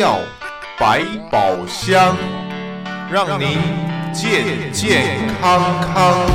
[0.00, 0.18] 药
[0.78, 2.16] 百宝箱，
[3.12, 3.58] 让您
[4.14, 6.26] 健健康康。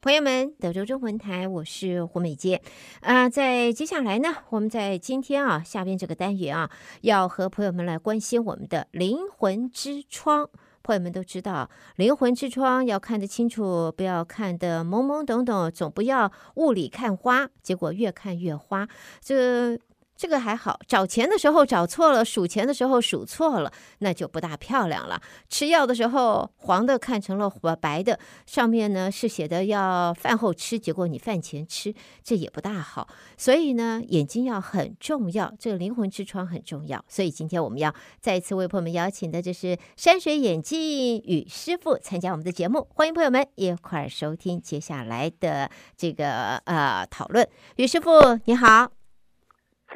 [0.00, 2.62] 朋友们，德州中文台，我是胡美杰。
[3.00, 6.70] 啊、在接下来呢，我们在今天啊下边这个单元啊，
[7.02, 10.48] 要和朋友们来关心我们的灵魂之窗。
[10.86, 18.86] 朋友们都知道，灵魂之窗要看得清楚，不要看得懵懵懂懂，总不要雾里看花，结果越看越花。
[19.20, 19.76] 这。
[20.16, 25.20] 这个还好，找钱的时候找错了，数钱的时候数错了，那就不大漂亮了。
[25.48, 33.06] 吃药的时候黄的看成了白的，上面呢是写的要饭后吃，结果你饭前吃，这也不大好。
[33.36, 37.04] 所以呢，眼睛要很重要，这个灵魂之窗很重要。
[37.08, 47.46] 所以今天我们要再一次为朋友们邀请的，就是山水眼镜与师傅参加我们的节目，欢迎朋友们一块儿收听接下来的这个呃讨论。
[47.76, 48.10] 于师傅
[48.46, 48.95] 你好。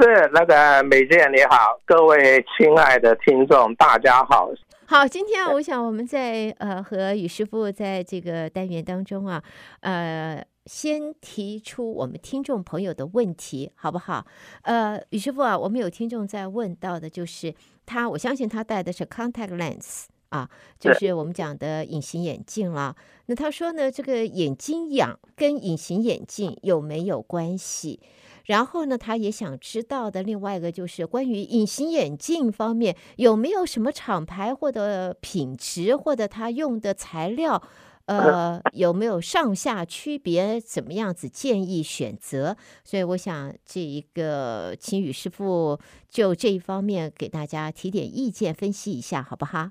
[0.03, 4.51] 是那个美健你好，各位亲爱的听众，大家好。
[4.87, 9.43] 好，今天啊，我想我们在呃和宇师傅在这个单元当中啊，
[9.81, 14.25] 呃，先提出我们听众朋友的问题，好不好？
[14.63, 17.55] 呃，宇师傅啊，我们有听众在问到的，就是
[17.85, 20.49] 他，我相信他戴的是 contact lens 啊，
[20.79, 22.97] 就是我们讲的隐形眼镜了。
[23.27, 28.01] 那他说呢，这个眼睛痒跟隐形眼镜有没有关系？
[28.47, 37.63] 然后呢，他也想知道的另外一个就是关于隐形眼镜方面有没有什么厂牌或者品质，或者他用的材料，
[38.07, 40.61] 呃，有没有上下区别？
[40.61, 42.57] 怎么样子建议选择？
[42.83, 49.71] 所以我想这一个，请宇师傅就这一方面给大家提点意见，分析一下，好不好？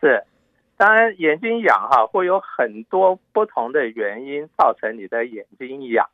[0.00, 0.24] 是，
[0.76, 6.08] 当然眼睛痒哈，会有很多不同的原因造成你的眼睛痒，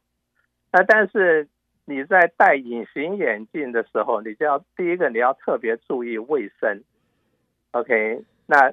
[0.70, 1.48] 那但是。
[1.88, 6.82] 你在戴隐形眼镜的时候，你就要第一个你要特别注意卫生
[7.70, 8.24] ，OK？
[8.46, 8.72] 那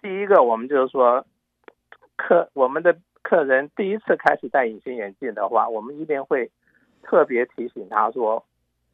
[0.00, 1.26] 第一个我们就是说，
[2.16, 6.50] 客我们的客人第一次开始戴隐形眼镜的话，我们一定会
[7.02, 8.44] 特别提醒他说，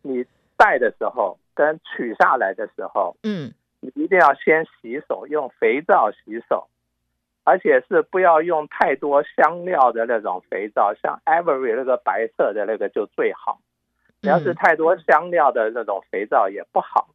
[0.03, 0.25] 你
[0.57, 6.69] 戴的时候跟取下来的时候，嗯，你一定要先洗手，用肥皂洗手。
[7.51, 13.59] 而且是不要用太多香料的那种肥皂，像 Avery 那个白色的那个就最好。
[14.21, 17.09] 你要是太多香料的那种肥皂也不好，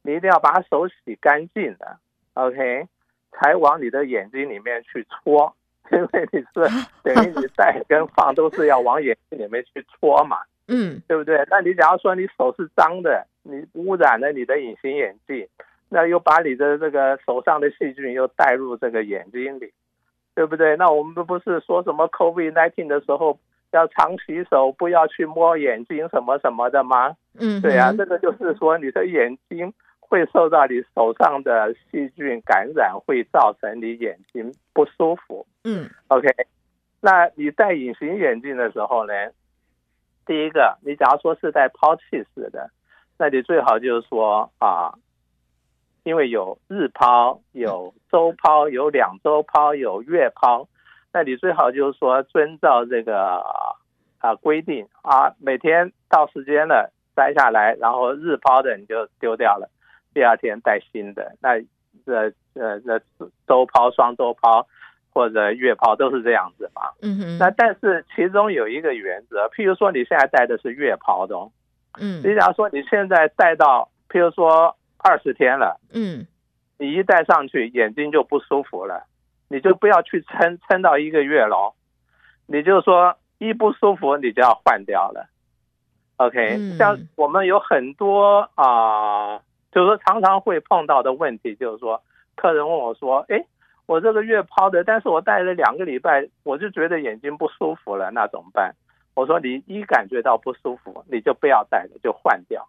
[0.00, 1.98] 你一定要把手洗干净的
[2.32, 2.88] ，OK，
[3.32, 5.54] 才往你的眼睛里面去搓，
[5.92, 11.44] 因为你是等于你戴跟放都是要往眼睛里面去搓嘛，嗯，对不对？
[11.50, 15.46] 那你假如说你手是脏的，你污染了你的隐形眼镜。
[15.88, 19.72] 那又把你的这个手上的细菌又带入这个眼睛里，
[20.34, 20.76] 对不对？
[20.76, 23.38] 那我们不是说什么 COVID-19 的时候
[23.70, 27.14] 要常洗手，不要去摸眼睛什么什么的吗？
[27.38, 35.46] 嗯，对啊，这个就是说你的眼睛会受到你手上的细菌感染，会造成你眼睛不舒服。
[35.62, 36.28] 嗯，OK，
[37.00, 39.12] 那你戴隐形眼镜的时候呢，
[40.26, 42.02] 第一个，你假如说是戴抛弃
[42.34, 42.70] 式的，
[43.16, 44.92] 那你最好就是说啊。
[46.04, 50.68] 因为有日抛、有周抛、有两周抛、有月抛，
[51.14, 53.42] 那你最好就是说遵照这个
[54.18, 59.70] 啊规定啊，每天到时间了摘下来，然后日抛的你就丢掉了，
[60.12, 61.34] 第二天戴新的。
[61.40, 61.58] 那
[62.04, 63.00] 这呃那
[63.46, 64.66] 周抛、双周抛
[65.10, 66.82] 或者月抛都是这样子嘛。
[67.00, 67.38] 嗯哼。
[67.38, 71.34] 那但是其中有一个原则，譬如说你现在戴的是月抛的，
[71.98, 74.76] 嗯，你假如说你现在戴到譬如说。
[75.04, 76.26] 二十天了，嗯，
[76.78, 79.04] 你一戴上去眼睛就不舒服了，
[79.48, 81.74] 你就不要去撑撑到一个月喽，
[82.46, 85.28] 你就说一不舒服你就要换掉了
[86.16, 86.78] ，OK？
[86.78, 92.02] 像我们有很多啊，就是说常常会碰到的问题，就是说
[92.34, 93.44] 客人问我说，哎，
[93.84, 98.74] 我这个月抛的，但是我戴了两个礼拜，我就觉得眼睛不舒服了，那怎么办？
[99.14, 102.66] 我说你一感觉到不舒服，你就不要戴了，就换掉。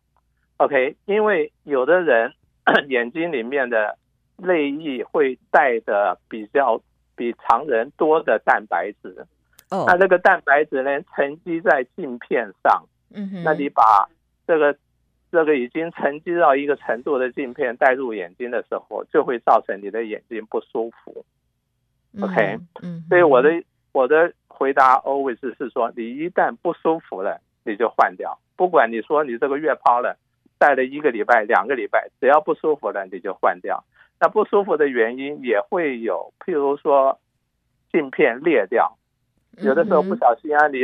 [0.57, 2.33] OK，因为有的人
[2.87, 3.97] 眼睛里面的
[4.37, 6.81] 泪液会带的比较
[7.15, 9.25] 比常人多的蛋白质，
[9.69, 14.07] 哦，那这个蛋白质呢沉积在镜片上，嗯哼，那你把
[14.47, 14.77] 这个
[15.31, 21.25] 这个已经沉积到一个程度的镜片带入眼睛的时候，就会造成你的眼睛不舒服。
[22.21, 23.49] OK，嗯，所以我的
[23.91, 30.17] 我的回答 always 是说，你一旦不舒服了，你就换掉，不管你说你这个月抛了。
[30.57, 33.83] 戴了一个礼拜、两个礼拜，只要不舒服了，你就换掉。
[34.19, 37.19] 那不舒服的原因也会有，譬如说
[37.91, 38.97] 镜片裂掉，
[39.57, 40.79] 有的时候不小心啊，你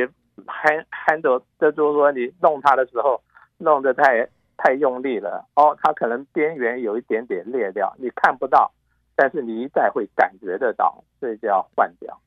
[0.46, 3.22] hand handle，这就是说你弄它的时候
[3.58, 4.28] 弄得太
[4.58, 8.72] 太用力了，哦，它可能边缘有一点点裂掉，你看不到，
[9.16, 12.20] 但是你一戴会感觉得到，所以就要换掉。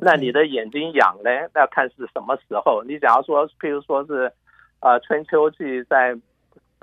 [0.00, 1.30] 那你的眼睛痒呢？
[1.52, 2.82] 那看是什么时候。
[2.84, 4.32] 你假如说，譬如说是，
[4.80, 6.16] 呃，春秋季在，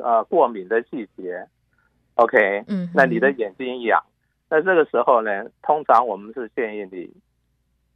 [0.04, 1.48] 呃，过敏的季节
[2.16, 4.04] ，OK，嗯，那你的眼睛痒，
[4.50, 7.12] 那这个时候呢，通常我们是建议你，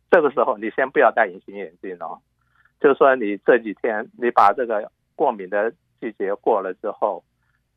[0.10, 2.20] 这个时候你先不要戴隐形眼镜哦。
[2.80, 7.24] 就是说，你这几天你把这个过敏的季节过了之后，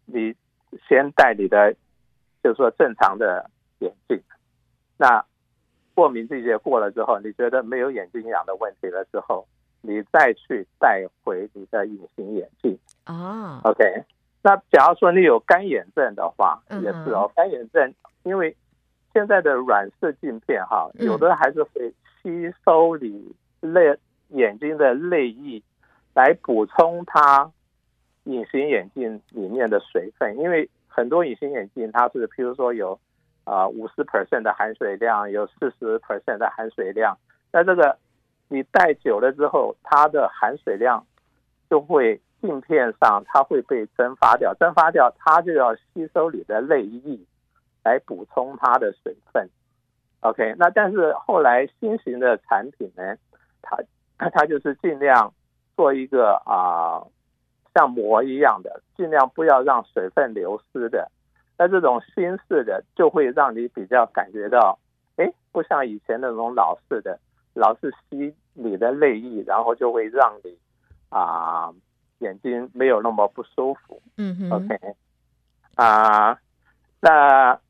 [0.07, 0.35] 你
[0.89, 1.75] 先戴你的，
[2.43, 4.21] 就是说正常的眼镜，
[4.97, 5.25] 那。
[5.95, 9.45] 过敏季节过了之后，你觉得没有眼睛痒的问题了之后，
[9.81, 13.61] 你再去戴回你的隐形眼镜啊。
[13.65, 13.73] Oh.
[13.73, 14.05] OK，
[14.43, 17.31] 那假如说你有干眼症的话，也是哦。
[17.31, 17.35] Uh.
[17.35, 18.57] 干眼症，因为
[19.13, 21.93] 现在的软式镜片哈，有的还是会
[22.23, 23.99] 吸收你泪
[24.29, 25.63] 眼睛的泪液
[26.15, 27.51] 来补充它
[28.25, 32.99] 隐形眼镜里面的水分，因为很多隐形眼镜它是，譬如说有。
[33.45, 37.17] 啊，五十 percent 的含水量，有四十 percent 的含水量。
[37.51, 37.97] 那这个
[38.49, 41.03] 你戴久了之后，它的含水量
[41.71, 47.19] 就会镜片上它会被蒸发掉，蒸发掉它就要吸收你的泪液
[47.85, 49.49] 来补充它的水分。
[50.21, 53.17] OK，那但是后来新型的产品呢，
[53.63, 53.79] 它
[54.19, 55.33] 它就是尽量
[55.77, 57.07] 做一个啊
[57.75, 61.11] 像膜一样的，尽量不要让水分流失的。
[61.57, 64.79] 那这种新式的就会让你比较感觉到，
[65.17, 67.19] 哎，不像以前那种老式的，
[67.55, 70.57] 老是吸你的泪液，然后就会让你
[71.11, 71.73] 啊、
[72.19, 74.01] 眼睛没有那么不舒服。
[74.17, 74.79] 嗯哼，OK，
[75.75, 76.39] 啊、呃，
[77.01, 77.61] 那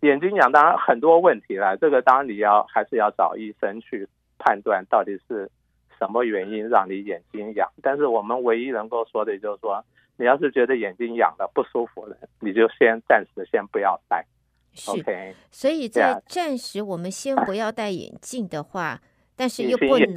[0.00, 4.08] 眼睛痒当然很多问题了，这个当然你要还是要找医生去
[4.38, 5.50] 判断到底是
[5.98, 7.70] 什么原因让你眼睛痒。
[7.82, 9.84] 但是我们唯一能够说的就是说。
[10.16, 14.24] 你要是觉得眼睛痒了不舒服了，你就先暂时先不要戴。
[14.72, 19.00] 是 OK，所以在暂时我们先不要戴眼镜的话，
[19.34, 20.14] 但是又不能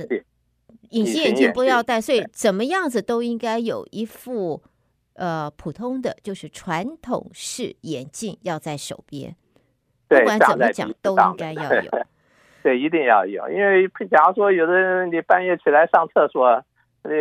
[0.90, 4.62] 隐形眼镜不要戴，所以怎么样子都应该有一副
[5.16, 9.36] 呃普通的就是传统式眼镜要在手边，
[10.08, 11.92] 不管怎么讲都应该要有。
[12.64, 16.64] 对，一定要有，因为假如说有的人你半夜起来上厕所，
[17.04, 17.12] 你。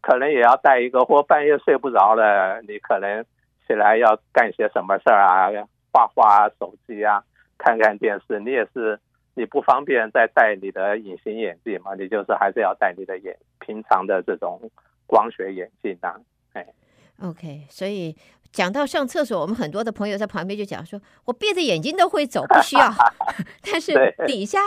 [0.00, 3.24] 可能也要带一个，或半夜睡不着了，你可能
[3.68, 5.46] 起来要干些什么事儿啊，
[5.92, 7.22] 画画、手机啊，
[7.56, 8.98] 看看电视，你也是
[9.36, 11.94] 你不方便再戴你的隐形眼镜嘛？
[11.94, 14.60] 你就是还是要戴你的眼平常的这种
[15.06, 16.16] 光学眼镜啊。
[16.54, 16.66] 哎
[17.22, 18.16] ，OK，所以
[18.50, 22.90] 讲到上厕所，我们很多的朋友在旁边就讲说，我闭着眼睛都会走，不需要。
[23.62, 23.92] 但是
[24.26, 24.58] 底下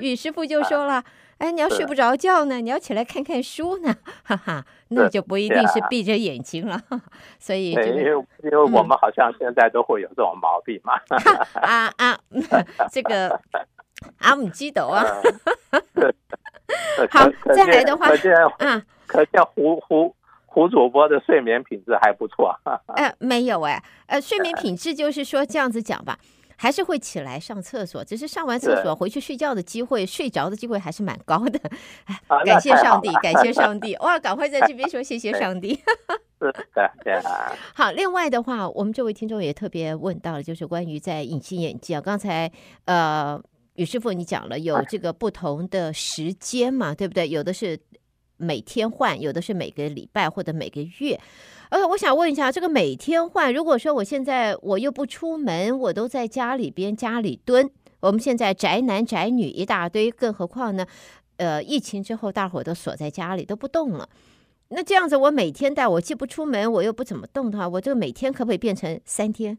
[0.00, 1.04] 宇 师傅就说了。
[1.40, 6.74] 哎，你要睡不着觉呢，你要起来看看书呢，哈哈，那就不一定是闭着眼睛了。
[6.90, 7.00] 啊、
[7.38, 11.00] 所以、这个，因为因为我们好像现在都会有这种毛病嘛。
[11.62, 12.20] 啊啊，
[12.92, 13.40] 这个
[14.18, 15.04] 阿姆基斗啊。
[17.10, 20.14] 好，再来的话，可见啊，可见胡胡
[20.46, 22.54] 胡主播的睡眠品质还不错。
[22.94, 26.18] 哎、 呃，没有哎，呃，睡眠品质就是说这样子讲吧。
[26.60, 31.58] 还是会起来上厕所，只是上完厕所回去睡觉的机会，睡着的机会还是蛮高的。
[32.44, 33.96] 感谢上帝，感谢上帝！
[34.00, 35.74] 哇，赶快在这边说谢谢上帝。
[36.38, 37.50] 是的，对啊。
[37.74, 42.52] 好，另外的话，我们这位听众也特别问到了，就是关于在隐形眼镜啊，刚才
[42.84, 43.40] 呃，
[43.74, 47.28] 宇师傅你讲了有这个不同的时间嘛，对不对？
[47.28, 47.78] 有的是
[48.36, 51.18] 每天换，有的是每个礼拜或者每个月。
[51.70, 60.86] 呃，我想问一下，这个每天换，如果说我现在我又不出门，我都在家里边家里蹲，我们现在宅男宅女一大堆，更何况呢？
[61.36, 64.08] 呃，疫情之后大伙都锁在家里都不动了，
[64.68, 69.56] 那这样子我每天带，我既不出门，我又不怎么动的话，我这个每天可不可以变成三天？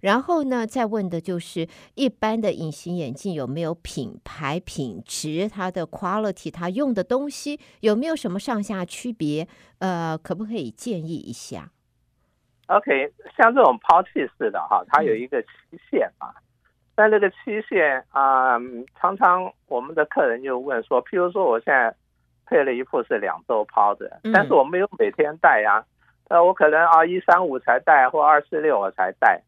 [0.00, 9.46] 然后呢，再问的就是一般的隐形眼镜有没有品牌品质，它的 quality，它用的东西有没有什么上下区别？
[9.78, 11.70] 呃，可不可以建议一下
[12.68, 15.48] ？OK，像这种抛弃式的哈，它有一个期
[15.90, 16.34] 限啊。
[16.94, 17.36] 但这个期
[17.68, 18.60] 限啊、呃，
[18.98, 21.94] 常常我们的客人就问说，譬如说我现在
[22.46, 25.84] 配了一副是两周抛的，但是我没有每天戴呀，
[26.28, 29.42] 呃，我可能啊一三五才戴，或二四六我才戴。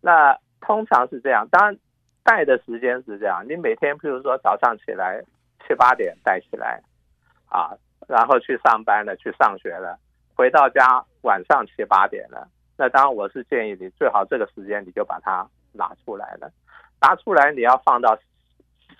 [0.00, 1.78] 那通常是这样，当然
[2.22, 3.44] 戴的时间是这样。
[3.48, 5.22] 你每天，譬如说早上起来
[5.66, 6.82] 七八点戴起来，
[7.48, 7.76] 啊，
[8.08, 9.98] 然后去上班了，去上学了，
[10.34, 12.48] 回到家晚上七八点了。
[12.76, 16.50] 那当然，我是建议你最好这个时间你就把它拿出来了，
[17.00, 18.18] 拿出来你要放到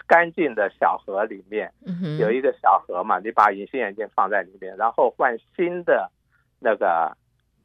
[0.07, 1.73] 干净的小盒里面，
[2.19, 6.11] 有一个小盒嘛，你把隐形眼镜放在里面，然后换新的
[6.59, 7.16] 那个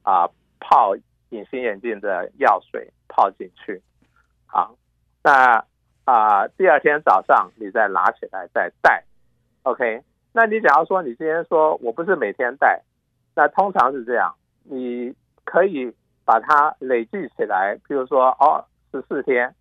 [0.03, 0.25] 啊
[0.59, 0.95] 泡
[1.29, 3.81] 隐形眼镜的药水泡进去，
[4.45, 4.75] 好，
[5.23, 5.63] 那
[6.05, 9.03] 啊第二天早上你再拿起来再戴
[9.63, 10.03] ，OK。
[10.33, 12.81] 那你假如说你今天说我不是每天戴，
[13.35, 15.93] 那通常是这样，你可以
[16.25, 19.55] 把它累计起来，比如说哦十四天，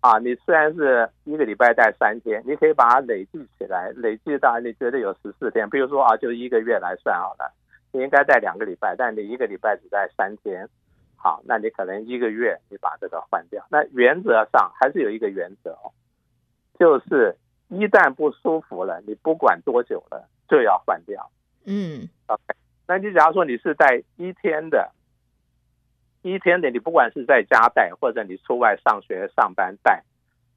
[0.00, 7.54] 啊，你虽然是一个礼拜戴三天，你可以把它累计起来，累计到你觉得有十四天，比如说啊就一个月来算好了，
[7.92, 10.68] 你应该戴两个礼拜，但你一个礼拜只戴三天，
[11.22, 13.64] 好，那你可能一个月你把这个换掉。
[13.70, 15.92] 那原则上还是有一个原则哦，
[16.78, 17.36] 就是。
[17.68, 21.30] 一旦不舒服了，你不管多久了就要换掉。
[21.64, 22.42] 嗯，OK。
[22.86, 24.92] 那你假如说你是带一天的，
[26.20, 30.04] 一天的，你不管是在家带或者你出外上学上班带，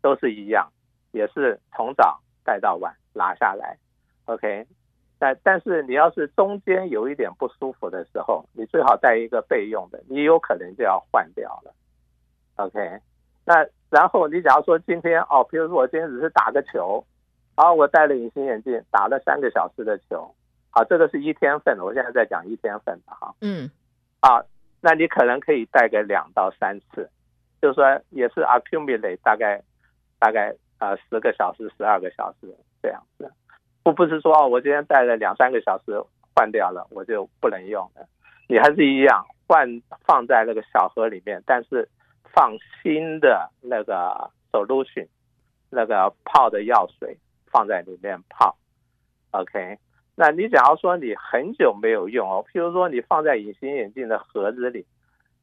[0.01, 0.73] 都是一样，
[1.13, 3.77] 也是从早带到晚拿下来。
[4.25, 4.67] OK。
[5.17, 11.73] 但但是你要是中间有一点不舒服的时候，你最好带一个备用的，你有可能就要换掉了。
[12.55, 12.99] OK。
[13.47, 17.05] 那然后你假如说今天哦，比如说我今天只是打个球，
[17.55, 20.33] 好，我戴了隐形眼镜打了三个小时的球，
[20.71, 23.69] 好，这个是一天份的，我现在在讲一天份的哈，嗯，
[24.19, 24.43] 啊，
[24.81, 27.07] 那你可能可以戴个两到三次，
[27.61, 29.61] 就是说也是 accumulate 大概
[30.17, 33.31] 大概呃十个小时、十二个小时这样子，
[33.85, 36.03] 不不是说哦，我今天戴了两三个小时
[36.35, 38.05] 换掉了，我就不能用了，
[38.49, 41.87] 你还是一样换放在那个小盒里面，但是。
[42.33, 42.51] 放
[42.83, 45.07] 新的那个 solution，
[45.69, 47.17] 那个泡的药水
[47.49, 48.57] 放在里面泡
[49.31, 49.79] ，OK。
[50.15, 54.85] 那你假如说你很久没有用哦，譬如说你放在隐形眼镜的盒子里，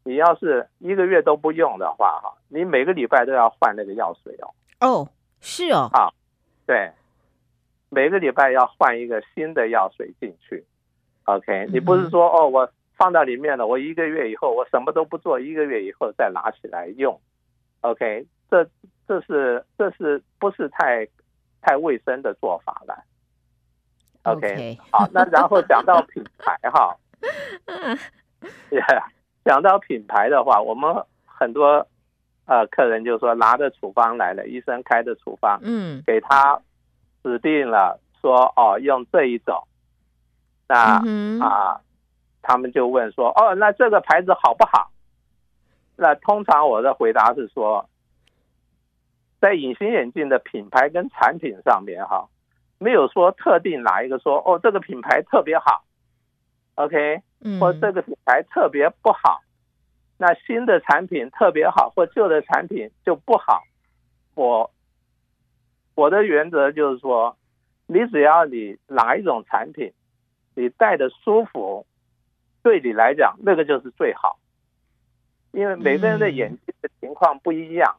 [0.04, 4.52] 你要是一个月都不用的话，哈，你每个礼拜都要换那个药水哦。
[4.86, 5.08] 哦，
[5.40, 5.88] 是哦。
[5.94, 6.12] 啊，
[6.66, 6.92] 对，
[7.92, 10.64] 每个礼拜要换一个新的药水进去
[11.26, 11.68] ，OK。
[11.70, 12.72] 你不是说哦我。
[12.94, 17.20] 放到里面了，我一个月以后我什么都不做，一个月以后再拿起来用
[17.80, 18.64] ，OK，这
[19.08, 21.04] 这是这是不是太
[21.62, 23.02] 太卫生的做法了
[24.22, 26.96] ？OK，好，那然后讲到品牌哈，
[29.44, 30.94] 讲到品牌的话，我们
[31.24, 31.84] 很多
[32.44, 36.60] 呃客人就说拿着处方来了，医生开的处方，嗯，给他
[37.22, 39.66] 指定了说哦用这一种，
[40.68, 41.80] 那、嗯、啊。
[42.44, 44.90] 他们就问说：“哦，那这个牌子好不好？”
[45.94, 47.88] 那通常我的回答是说，
[49.40, 52.28] 在隐形眼镜的品牌跟产品上面，哈，
[52.78, 55.84] 没有说特定哪一个说哦，这个品牌特别好
[56.74, 57.22] ，OK，
[57.60, 59.40] 或这个品牌特别不好。
[60.18, 63.62] 那新的产品特别好，或旧的产品就不好。
[64.34, 64.68] 我
[65.94, 67.36] 我的原则就是说，
[67.86, 69.92] 你只要你哪一种产品，
[70.54, 71.86] 你戴的舒服。
[72.64, 74.38] 对你来讲，那个就是最好，
[75.50, 77.96] 因为每个人的眼睛的情况不一样。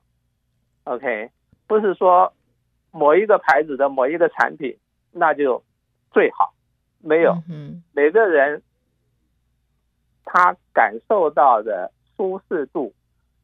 [0.85, 1.31] OK，
[1.67, 2.33] 不是说
[2.91, 4.77] 某一个牌子的某一个产品
[5.11, 5.61] 那就
[6.13, 6.53] 最好，
[7.01, 7.37] 没有。
[7.49, 8.63] 嗯每个人
[10.23, 12.93] 他感受到的舒适度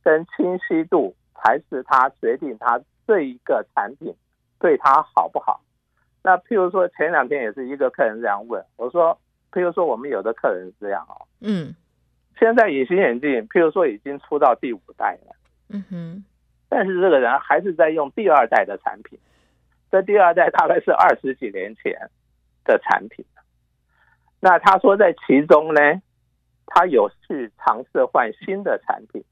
[0.01, 4.15] 跟清晰度，才是他决定他这一个产品
[4.59, 5.61] 对他好不好。
[6.23, 9.19] 那譬如说前两天也是一个客人这样问我说。
[9.51, 11.73] 譬如说，我们有的客人是这样哦，嗯，
[12.37, 15.35] 现在隐形眼镜，譬如说已经出到第五代了，
[15.69, 16.23] 嗯哼，
[16.69, 19.17] 但是这个人还是在用第二代的产品，
[19.89, 22.11] 这第二代大概是二十几年前
[22.63, 23.25] 的产品，
[24.39, 25.81] 那他说在其中呢，
[26.67, 29.23] 他有去尝试换新的产品，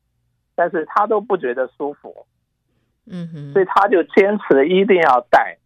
[0.56, 2.26] 但是他都不觉得舒服，
[3.10, 5.58] 嗯哼，所以他就坚持一定要带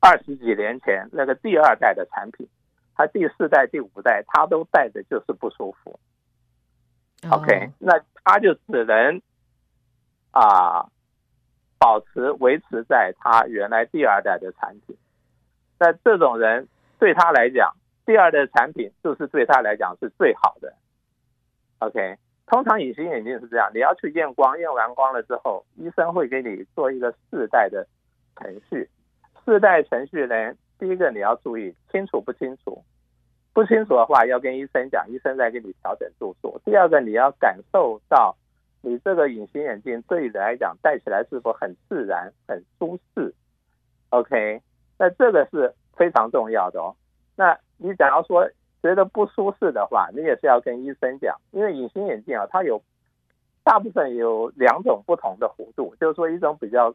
[0.00, 2.48] 二十几年前那个第二代的产品。
[2.98, 6.00] 他第四代、第五代，他都带着就是不舒服。
[7.30, 7.92] OK，那
[8.24, 9.20] 他就只能
[10.30, 10.88] 啊
[11.78, 14.96] 保持维持在他原来第二代的产品。
[15.78, 17.76] 那这种人对他来讲，
[18.06, 20.74] 第二代产品就是对他来讲是最好的。
[21.80, 22.16] OK，
[22.46, 27.86] 通常隐形眼镜是这样，你要去验光，验完光了之后，医生会给你做一个试戴的
[28.36, 28.88] 程序。
[29.44, 30.54] 试戴程序呢？
[30.78, 32.82] 第一个你要注意清楚不清楚，
[33.52, 36.60] 不清楚的话要跟医生讲，医生再给你调整度数。
[36.64, 38.36] 第二个你要感受到
[38.82, 43.34] 你这个隐形眼镜对你来讲戴起来是否很自然、很舒适
[44.10, 44.60] ？OK，
[44.98, 46.94] 那这个是非常重要的哦。
[47.34, 48.48] 那你假如说
[48.86, 52.80] 觉得不舒适的话，你也是要跟医生讲，因为隐形眼镜啊，它有
[53.64, 56.94] 大部分有两种不同的弧度，就是说一种比较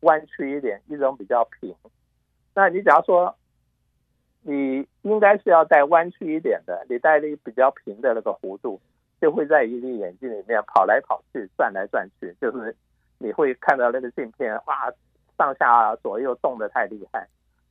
[0.00, 1.74] 弯曲一点，一种比较平。
[2.54, 3.34] 那你假如说
[4.42, 8.80] 你应该是要戴弯曲一点的，你戴了比较平的那个弧度，
[9.20, 12.74] 就会在一个眼镜里面跑来跑去、转来转去，就是
[13.18, 14.90] 你会看到那个镜片哇，
[15.38, 17.28] 上下左右动得太厉害，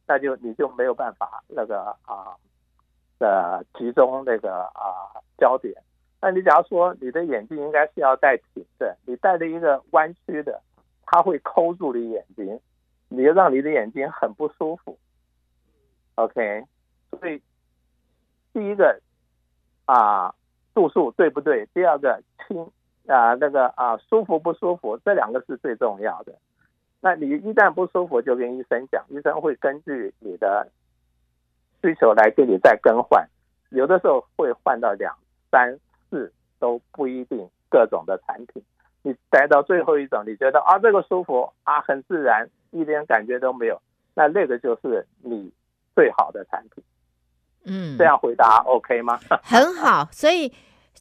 [0.07, 2.33] 那就你就没有办法那个啊
[3.19, 5.75] 的集中那个啊焦点。
[6.21, 10.61] 那你假如说你的眼镜应该是要戴平的，你戴了一个弯曲的，
[11.05, 12.59] 它会抠住你眼睛，
[13.07, 14.97] 你就让你的眼睛很不舒服。
[16.15, 16.65] OK，
[17.11, 17.41] 所以
[18.51, 18.99] 第一个
[19.85, 20.33] 啊
[20.73, 21.65] 度数对不对？
[21.73, 22.69] 第二个轻
[23.07, 24.97] 啊那个啊舒服不舒服？
[25.05, 26.33] 这两个是最重要的。
[26.99, 30.69] 那你一旦不舒服，就跟医生讲，医生会根据你的
[31.81, 33.27] 需求来给你再更换，
[33.69, 35.15] 有的时候会换到两
[35.51, 35.79] 三。
[36.11, 38.63] 四都不一定，各种的产品，
[39.03, 43.79] 你待到最后一种，你觉得啊这个舒服啊很自然，一点感觉都没有，
[44.15, 45.51] 那那个就是你
[45.93, 46.83] 最好的产品。
[47.65, 49.19] 嗯，这样回答 OK 吗？
[49.43, 50.51] 很好，所以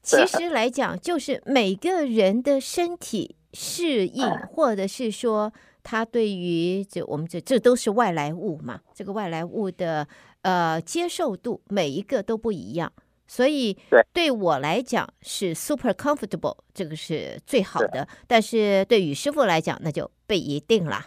[0.02, 5.50] 其实来讲，就是每个人的身体适应，或者是说
[5.82, 10.06] 他对于这我们这这都是外来物嘛，这个外来物的
[10.42, 12.92] 呃接受度，每一个都不一样。
[13.26, 13.76] 所以
[14.12, 18.08] 对我来讲是 super comfortable，这个是最好的。
[18.26, 20.98] 但是对于师傅来讲，那就不一定了，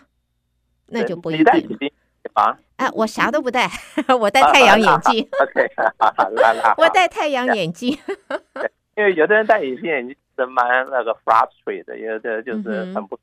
[0.87, 1.91] 那就不一定。
[2.33, 3.67] 啊，哎，我啥都不戴，
[4.19, 5.27] 我戴太阳眼镜。
[5.41, 5.71] OK，
[6.77, 7.97] 我戴太阳眼镜。
[8.95, 13.19] 因为有的人戴隐形眼镜是蛮那个 frustrated 的，有的就是很不。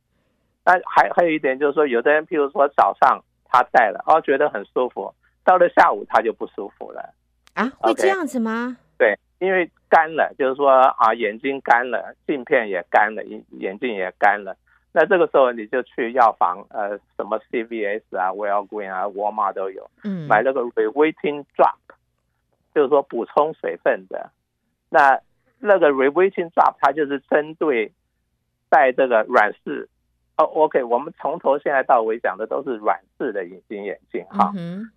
[0.65, 5.15] 那还还有一点就是说，有的人譬如说早上他戴了，哦，觉得很舒服，
[5.49, 7.15] 到了下午他就不舒服了。
[7.55, 8.77] 啊，会这样子吗？
[8.99, 14.55] 对，因为干了，就是说啊，眼睛干了，镜片也干了，眼眼镜也干了。
[14.93, 21.79] 那这个时候你就去药房，呃，什么 CVS 啊、Walgreens 啊、沃尔玛都有，嗯，买那个 Revitine Drop，
[22.75, 24.31] 就是说补充水分的。
[24.91, 25.19] 那
[25.59, 27.91] 那个 Revitine Drop 它就是针对
[28.69, 29.89] 戴这个软式。
[30.37, 34.53] 哦，OK，我们从头现在到尾讲的都是软式的隐形眼镜哈。
[34.55, 34.89] 嗯，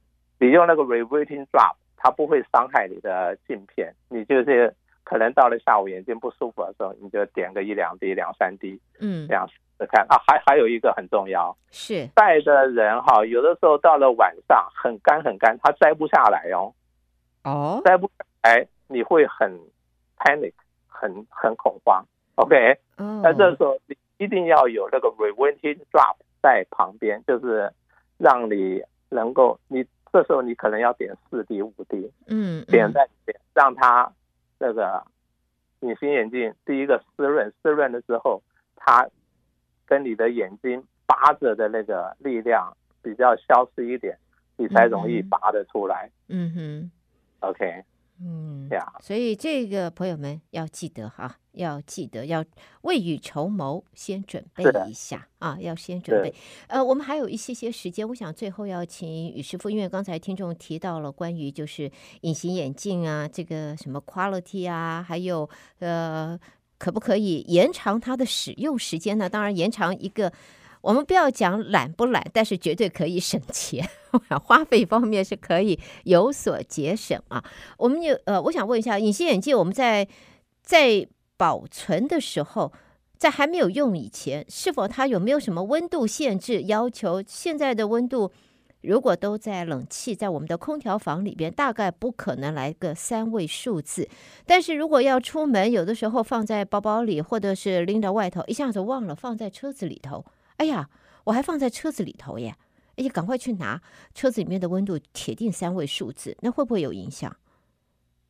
[0.42, 1.76] 你用那个 Revitine Drop。
[2.04, 4.74] 它不会伤害你的镜片，你就是
[5.04, 10.18] 可能到了下午眼睛不舒服的时候，你就点个一两滴、两三滴，嗯，这样试试看啊。
[10.26, 16.74] 还还有一个很重要，是戴的人哈，有的时候到了晚上很干很干，它摘不下来哦，
[17.44, 19.56] 哦，摘不下来你会很
[20.18, 20.54] panic，
[20.88, 27.72] 很很恐慌，OK，哦，那这时候你一定要有那个 Revitine Drop 在旁边，就是
[28.18, 29.86] 让你能够你。
[30.12, 34.12] 这时候你可能要点四滴五滴，嗯，点在点，让它
[34.60, 35.04] 这个
[35.80, 38.42] 隐形眼镜第一个湿润，湿润了之后，
[38.76, 39.08] 它
[39.86, 44.18] 跟你的眼睛拔着的那个力量比较消失一点，
[44.58, 46.10] 你才容易拔得出来。
[46.28, 46.92] 嗯哼
[47.40, 47.84] ，OK。
[48.24, 52.46] 嗯，对啊，所以这个朋友们要记得哈，要记得要
[52.82, 56.32] 未雨绸缪，先准备一下啊，要先准备。
[56.68, 66.40] 呃，我们还有一些些时间，我想最后要请宇师傅，因为刚才听众提到了关于就是隐形眼镜啊，这个什么 quality 啊，还有呃，
[66.78, 69.28] 可不可以延长它的使用时间呢？
[69.28, 70.32] 当然，延长一个。
[70.82, 73.88] 我们不要讲懒不懒，但是绝对可以省钱，
[74.44, 77.44] 花费方面是可以有所节省啊。
[77.78, 80.08] 我们有呃，我想问一下，隐形眼镜我们在
[80.62, 82.74] 在保存的时候，
[83.18, 87.24] 在还没有用以前，是否它有没有什么温度限制要求？
[87.28, 88.32] 现在的温度
[88.82, 94.10] 如果都在冷气，在我们的空调房里边，大概不可能来个三位数字。
[94.48, 100.26] 但是如果要出门，有的时候放在包包里，或者是拎到外头，一下子忘了放在车子里头。
[100.62, 100.88] 哎呀，
[101.24, 102.54] 我还放在车子里头耶！
[102.96, 103.82] 哎呀，赶快去拿，
[104.14, 107.36] 车子里面的温度铁定三位数字，那会不会有影响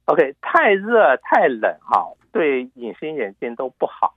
[0.06, 4.16] ？OK，太热太冷哈，对隐形眼镜都不好。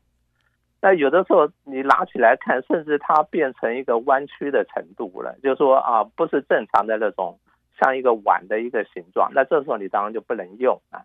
[0.81, 7.37] 那有的时候你拿起来看，甚至它变成一个弯曲的程度了，就是说啊，不是正常的那种，
[7.81, 9.33] 像一个碗的一个形状。
[9.35, 11.03] 那这时候你当然就不能用啊。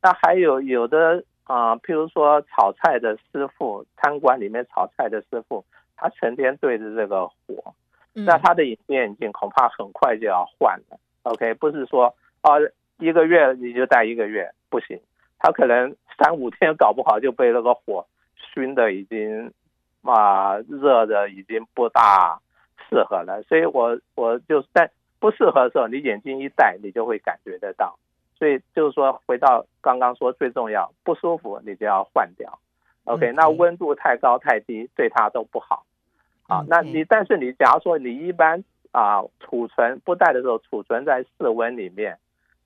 [0.00, 5.62] 那还有有的啊，譬如说炒菜的师傅，餐馆里面炒菜的师傅。
[6.00, 7.74] 他成天对着这个火，
[8.14, 10.98] 那他的隐形眼镜恐怕很快就要换了。
[11.24, 12.52] OK，不是说啊
[12.98, 14.98] 一个月你就戴一个月不行，
[15.38, 19.52] 他可能三五天搞不好就被那个火熏的已经
[20.02, 22.40] 啊热的已经不大
[22.88, 23.42] 适合了。
[23.42, 27.98] 所以我我就在不适合的时候，你眼镜一戴你就会感觉得到。
[28.38, 32.58] 所以就是说回到刚刚说最重要，不舒服你就要换掉。
[33.04, 35.84] OK，那温度太高太低对他都不好。
[36.50, 42.18] 啊，那你但是你假如说你一般啊储存不戴的时候储存在室温里面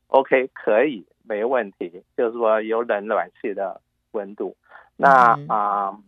[0.09, 3.81] ，OK 可以没问题，就是说有冷暖气的
[4.12, 4.57] 温度。
[4.97, 5.99] 那啊，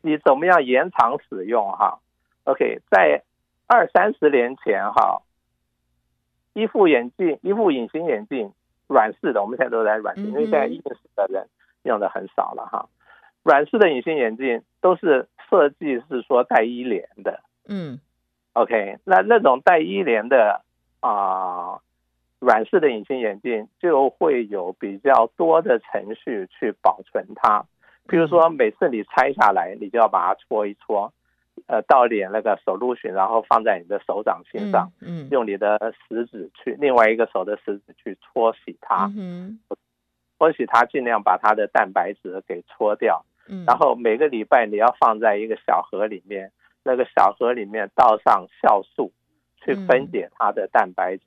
[0.00, 1.98] 你怎么样延长使用哈
[2.44, 3.22] ？OK，在
[3.66, 5.20] 二三十年前哈，
[6.54, 8.52] 一副眼镜一副隐形眼镜
[8.86, 11.46] 软式的，我们现在都在软式，因为现在硬式的人
[11.82, 12.88] 用的很少了哈。
[13.48, 17.98] 软式的隐形眼镜都是设计是说带衣帘的，嗯
[18.52, 20.60] ，OK，那那种带衣帘的
[21.00, 21.80] 啊，
[22.40, 27.64] 软式的隐形眼镜就会有比较多的程序去保存它，
[28.06, 31.10] 比如说每次你拆下来，你就要把它搓一搓，
[31.68, 39.58] 呃，倒点那个 solution，然后放在你的手掌心上，嗯，用你的食指去另外一个手的食指去搓洗它，嗯，
[40.36, 43.24] 搓洗它，尽量把它的蛋白质给搓掉。
[43.66, 49.12] 然后每个礼拜你要放在一个小盒里面，那个小盒里面倒上酵素，
[49.56, 51.24] 去分解它的蛋白质。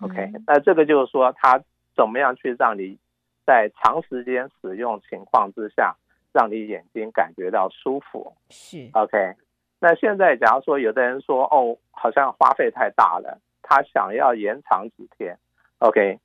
[0.00, 1.62] OK，那这个就是说它
[1.96, 2.98] 怎么样去让你
[3.44, 5.96] 在长时间使用情况之下，
[6.32, 8.34] 让你眼睛感觉到舒服。
[8.48, 9.34] 是 OK，
[9.80, 15.38] 那现在假如说有的人说哦，好像花费太大了，他想要延长几天。
[15.78, 16.20] OK，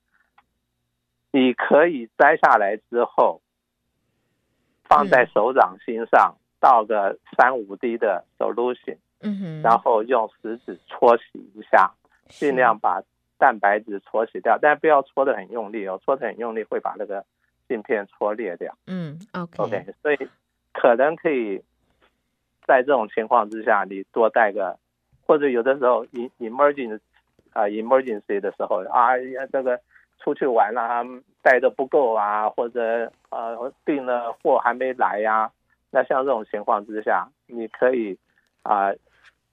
[1.31, 3.41] 你可以摘下来之后。
[4.95, 11.91] 放在手掌心上，倒个三五滴的 solution，嗯哼，然后用食指搓洗一下，
[12.29, 13.03] 尽量把
[13.37, 17.25] 蛋白质搓洗掉，但不要搓的很用力哦，搓的很用力会把那个
[17.67, 18.73] 镜片搓裂掉。
[18.87, 20.29] 嗯 okay, 所以
[20.71, 21.61] 可能可以
[22.65, 24.79] 在这种情况之下，你多带个，
[25.27, 26.05] 或者有的时候
[26.39, 27.01] emergency
[27.51, 29.17] 啊 emergency 的时候啊，
[29.51, 29.81] 这个。
[30.19, 31.03] 出去玩了，啊，
[31.41, 35.51] 带的不够啊，或者呃订了货还没来呀，啊，
[35.91, 38.17] 那像这种情况之下，你可以
[38.63, 38.97] 啊，呃，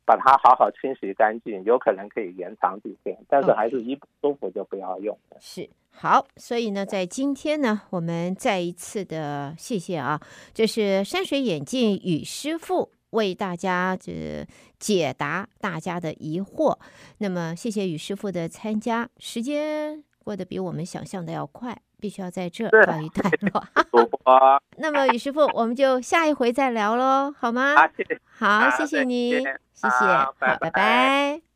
[0.04, 5.16] 把它好好清洗干净，有可能可以延长几天，但是还是一不舒服就不要用。
[5.38, 10.18] 是好，所以呢，在今天呢，我们再一次的谢谢啊，
[10.54, 14.46] 就是山水眼镜与师傅为大家这
[14.78, 16.78] 解答大家的疑惑。
[17.18, 20.02] 那么谢谢宇师傅的参加，时间。
[20.22, 24.58] 过得比我们想象的要快，必须要在这告一段 落。
[24.76, 27.74] 那么于师傅，我们就下一回再聊喽，好吗？
[28.38, 31.51] 好，谢谢你，谢谢，好，拜拜。